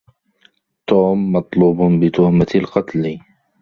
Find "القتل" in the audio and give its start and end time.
2.55-3.19